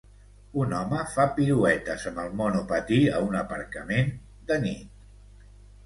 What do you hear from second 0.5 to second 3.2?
Un home fa piruetes amb el monopatí